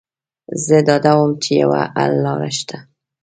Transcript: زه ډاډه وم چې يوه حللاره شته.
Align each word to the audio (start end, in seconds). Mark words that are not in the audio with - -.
زه 0.65 0.77
ډاډه 0.87 1.13
وم 1.17 1.31
چې 1.43 1.51
يوه 1.63 1.81
حللاره 2.01 2.49
شته. 2.57 2.77